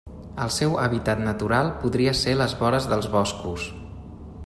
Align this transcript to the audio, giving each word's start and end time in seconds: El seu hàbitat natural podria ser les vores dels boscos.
El 0.45 0.51
seu 0.55 0.71
hàbitat 0.85 1.21
natural 1.27 1.71
podria 1.85 2.17
ser 2.23 2.35
les 2.43 2.59
vores 2.65 2.89
dels 2.95 3.11
boscos. 3.19 3.73